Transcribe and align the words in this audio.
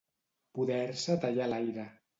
Poder-se 0.59 1.19
tallar 1.27 1.53
l'aire. 1.55 1.91